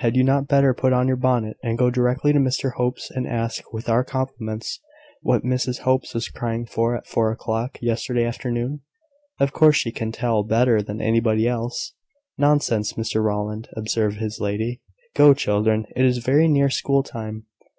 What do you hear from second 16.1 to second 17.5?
very near school time."